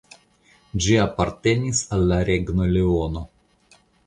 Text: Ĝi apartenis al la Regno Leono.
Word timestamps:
Ĝi 0.85 0.95
apartenis 1.01 1.83
al 1.99 2.09
la 2.13 2.19
Regno 2.31 2.67
Leono. 2.79 3.25